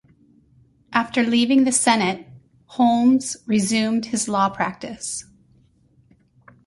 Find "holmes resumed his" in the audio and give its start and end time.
2.65-4.27